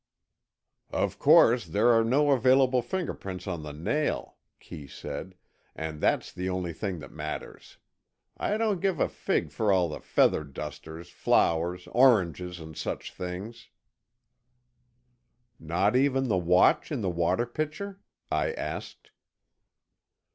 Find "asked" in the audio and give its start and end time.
18.53-19.11